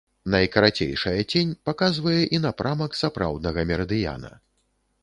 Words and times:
Найкарацейшая 0.35 1.13
цень 1.33 1.53
паказвае 1.71 2.17
і 2.37 2.41
напрамак 2.47 2.91
сапраўднага 3.05 3.69
мерыдыяна. 3.75 4.39